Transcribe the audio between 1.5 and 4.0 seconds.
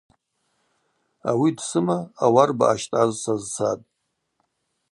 дсыма ауарба ъащтӏаз сазцатӏ.